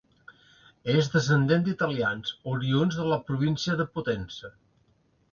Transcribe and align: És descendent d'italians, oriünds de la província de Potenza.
És 0.93 1.09
descendent 1.15 1.67
d'italians, 1.67 2.31
oriünds 2.53 2.97
de 3.01 3.05
la 3.11 3.19
província 3.27 3.77
de 3.83 3.87
Potenza. 3.99 4.51